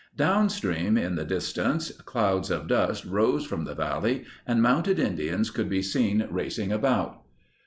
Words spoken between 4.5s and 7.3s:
mounted Indians could be seen racing about.